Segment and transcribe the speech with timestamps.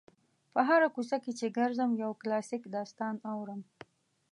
[0.53, 3.61] په هره کوڅه کې چې ګرځم یو کلاسیک داستان اورم.